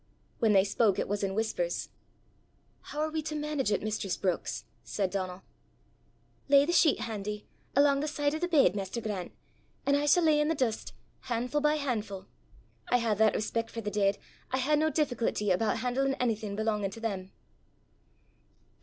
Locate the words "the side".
8.01-8.33